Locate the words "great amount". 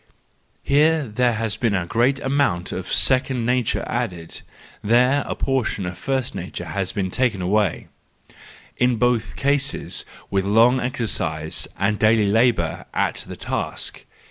1.85-2.71